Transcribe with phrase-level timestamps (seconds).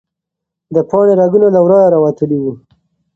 [0.75, 2.53] د پاڼې رګونه له ورایه راوتلي وو.